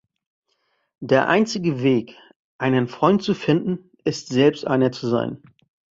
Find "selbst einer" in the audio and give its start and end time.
4.29-4.91